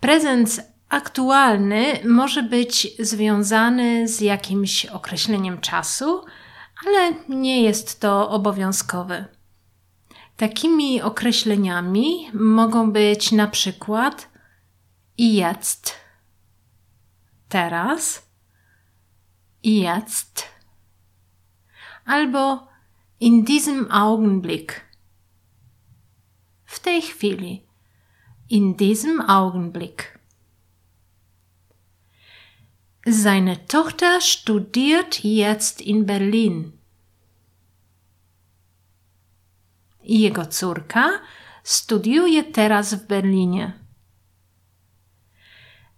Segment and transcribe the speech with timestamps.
[0.00, 6.24] Prezens aktualny może być związany z jakimś określeniem czasu,
[6.86, 9.24] ale nie jest to obowiązkowe.
[10.36, 14.28] Takimi określeniami mogą być na przykład
[15.18, 15.94] jetzt,
[17.48, 18.28] teraz,
[19.62, 20.44] jetzt,
[22.04, 22.68] albo
[23.20, 24.80] in diesem Augenblick,
[26.64, 27.66] w tej chwili,
[28.50, 30.13] in diesem Augenblick.
[33.06, 36.72] Seine Tochter studiert jetzt in Berlin.
[40.02, 41.20] Jego córka
[41.62, 43.72] studiuje teraz w Berlinie.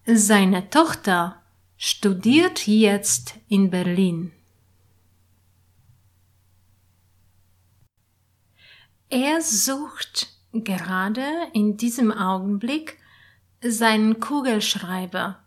[0.05, 1.43] Seine Tochter
[1.77, 4.33] studiert jetzt in Berlin.
[9.11, 12.99] Er sucht gerade in diesem Augenblick
[13.63, 15.46] seinen Kugelschreiber.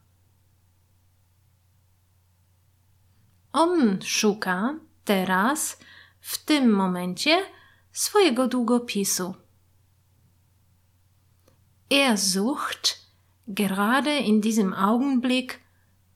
[3.59, 5.77] On szuka teraz,
[6.19, 7.45] w tym momencie,
[7.91, 9.35] swojego długopisu.
[11.89, 12.97] Er sucht
[13.47, 15.59] gerade in diesem Augenblick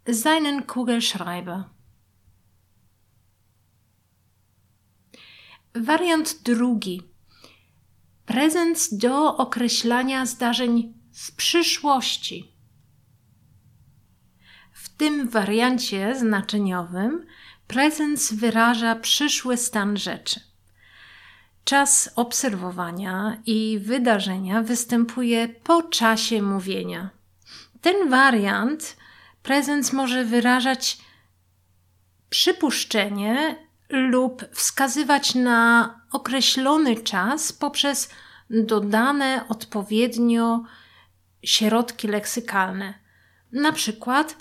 [0.07, 1.63] seinen Kugelschreiber.
[5.73, 7.01] Wariant drugi.
[8.25, 12.52] Prezens do określania zdarzeń w przyszłości.
[14.97, 17.25] Tym wariancie znaczeniowym
[17.67, 20.39] prezens wyraża przyszły stan rzeczy.
[21.63, 27.09] Czas obserwowania i wydarzenia występuje po czasie mówienia.
[27.81, 28.97] Ten wariant
[29.43, 30.97] prezens może wyrażać
[32.29, 33.55] przypuszczenie
[33.89, 38.09] lub wskazywać na określony czas poprzez
[38.49, 40.63] dodane odpowiednio
[41.43, 42.93] środki leksykalne.
[43.51, 44.35] Na przykład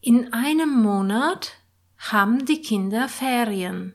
[0.00, 1.56] In einem Monat
[1.96, 3.94] haben die Kinder Ferien.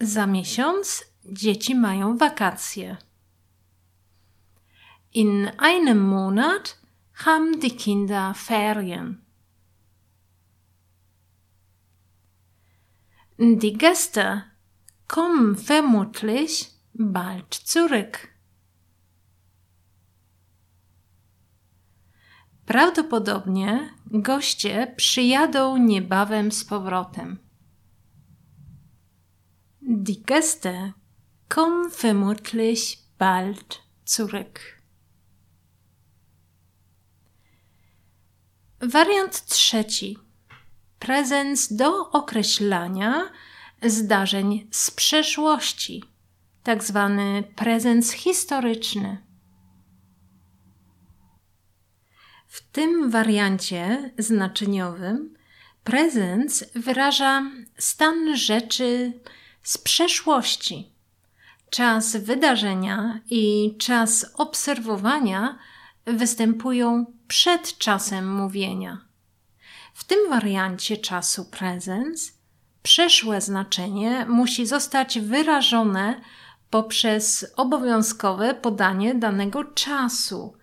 [0.00, 0.86] Za miesiąc
[1.24, 2.96] dzieci mają wakacje.
[5.12, 6.78] In einem Monat
[7.12, 9.24] haben die Kinder Ferien.
[13.38, 14.44] Die Gäste
[15.06, 18.28] kommen vermutlich bald zurück.
[22.68, 27.38] Prawdopodobnie goście przyjadą niebawem z powrotem.
[29.82, 30.92] Die Gäste
[31.48, 34.60] kommen vermutlich bald zurück.
[38.80, 40.18] Wariant trzeci.
[40.98, 43.30] Prezens do określania
[43.82, 46.04] zdarzeń z przeszłości,
[46.62, 49.27] tak zwany prezens historyczny.
[52.58, 55.34] W tym wariancie znaczeniowym
[55.84, 57.42] prezens wyraża
[57.78, 59.12] stan rzeczy
[59.62, 60.92] z przeszłości,
[61.70, 65.58] Czas wydarzenia i czas obserwowania
[66.06, 68.98] występują przed czasem mówienia.
[69.94, 72.32] W tym wariancie czasu presens
[72.82, 76.20] przeszłe znaczenie musi zostać wyrażone
[76.70, 80.56] poprzez obowiązkowe podanie danego czasu.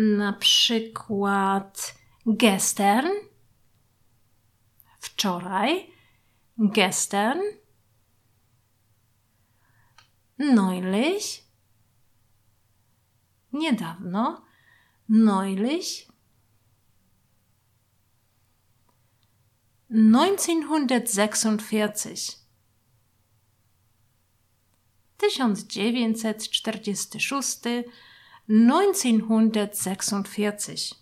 [0.00, 1.94] Na przykład
[2.26, 3.08] gestern,
[4.98, 5.92] wczoraj,
[6.58, 7.40] gestern,
[10.38, 11.44] neulich,
[13.52, 14.44] niedawno,
[15.08, 16.10] neulich,
[19.90, 22.40] 1946
[25.16, 27.58] 1946
[28.50, 30.94] 1946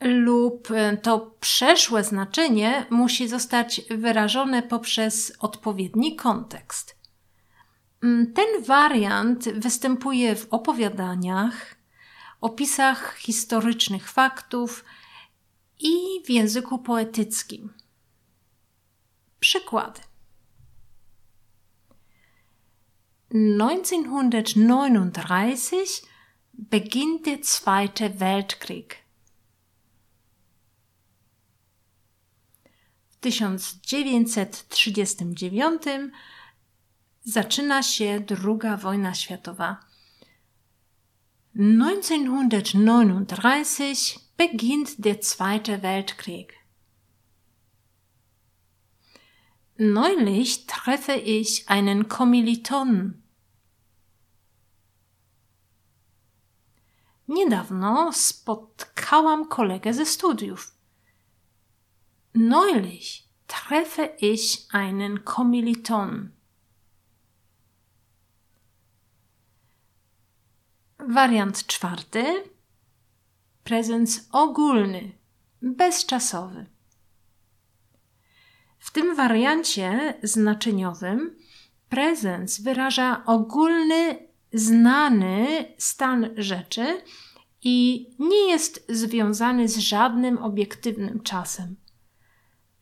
[0.00, 0.68] lub
[1.02, 6.96] to przeszłe znaczenie musi zostać wyrażone poprzez odpowiedni kontekst.
[8.34, 11.76] Ten wariant występuje w opowiadaniach,
[12.40, 14.84] opisach historycznych faktów
[15.80, 15.96] i
[16.26, 17.72] w języku poetyckim.
[19.40, 20.00] Przykłady.
[23.36, 26.02] 1939
[26.52, 28.96] beginnt der Zweite Weltkrieg.
[33.10, 35.82] W 1939
[37.24, 39.80] zaczyna się II wojna światowa.
[41.54, 46.54] 1939 beginnt der Zweite Weltkrieg.
[49.78, 53.25] Neulich treffe ich einen Kommilitonen.
[57.28, 60.74] Niedawno spotkałam kolegę ze studiów.
[62.34, 66.30] Neulich treffe ich einen Kommiliton.
[70.98, 72.50] Wariant czwarty.
[73.64, 75.12] Prezens ogólny,
[75.62, 76.66] bezczasowy.
[78.78, 81.38] W tym wariancie znaczeniowym
[81.88, 87.02] prezens wyraża ogólny, znany stan rzeczy
[87.62, 91.76] i nie jest związany z żadnym obiektywnym czasem.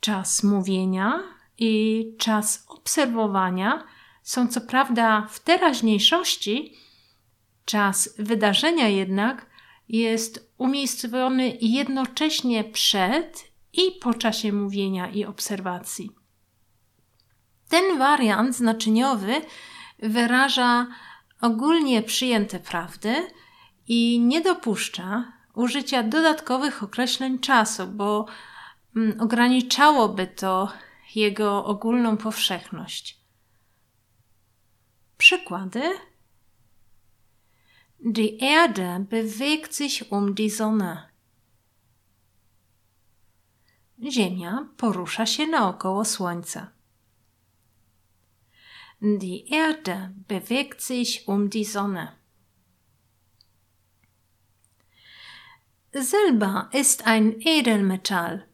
[0.00, 1.22] Czas mówienia
[1.58, 3.84] i czas obserwowania
[4.22, 6.74] są co prawda w teraźniejszości,
[7.64, 9.46] czas wydarzenia jednak
[9.88, 16.10] jest umiejscowiony jednocześnie przed i po czasie mówienia i obserwacji.
[17.68, 19.34] Ten wariant znaczeniowy
[19.98, 20.86] wyraża
[21.40, 23.14] ogólnie przyjęte prawdy
[23.86, 28.26] i nie dopuszcza użycia dodatkowych określeń czasu, bo
[28.96, 30.72] mm, ograniczałoby to
[31.14, 33.20] jego ogólną powszechność.
[35.18, 35.82] Przykłady.
[38.00, 41.08] Die Erde bewegt sich um die Sonne.
[44.02, 46.73] Ziemia porusza się naokoło Słońca.
[49.06, 52.14] Die Erde bewegt sich um die Sonne.
[55.92, 58.48] Silber ist ein Edelmetall.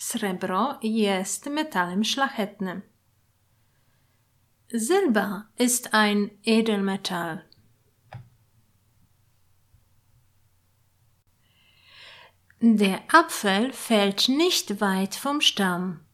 [0.00, 2.82] Srebro jest metalem szlachetnym.
[4.72, 7.44] Silber ist ein Edelmetall.
[12.60, 16.05] Der Apfel fällt nicht weit vom Stamm.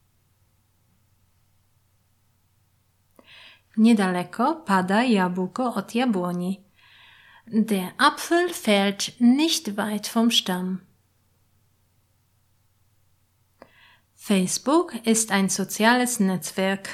[3.76, 6.64] Niedaleko pada jabłko od jabłoni.
[7.46, 10.80] Der Apfel fällt nicht weit vom Stamm.
[14.14, 16.88] Facebook ist ein soziales Netzwerk.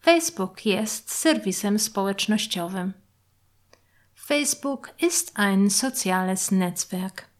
[0.00, 2.92] Facebook jest serwisem społecznościowym.
[4.14, 7.35] Facebook ist ein soziales Netzwerk.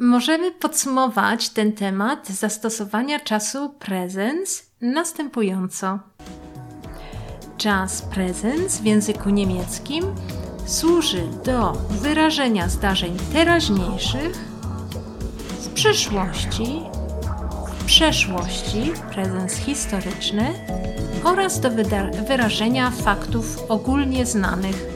[0.00, 5.98] Możemy podsumować ten temat zastosowania czasu presens następująco.
[7.56, 10.04] Czas presens w języku niemieckim
[10.66, 14.36] służy do wyrażenia zdarzeń teraźniejszych,
[15.60, 16.82] w przyszłości,
[17.78, 20.54] w przeszłości, prezens historyczny
[21.24, 21.70] oraz do
[22.28, 24.86] wyrażenia faktów ogólnie znanych.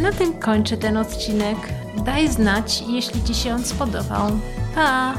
[0.00, 1.73] Na tym kończę ten odcinek.
[2.04, 4.30] Daj znać, jeśli Ci się on spodobał.
[4.74, 5.14] Pa!